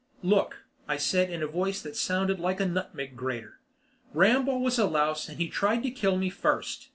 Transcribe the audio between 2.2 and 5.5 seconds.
like a nutmeg grater, "Rambaugh was a louse and he